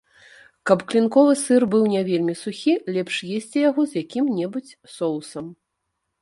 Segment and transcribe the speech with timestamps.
[0.67, 5.45] Каб клінковы сыр быў не вельмі сухі, лепш есці яго з якім-небудзь соусам.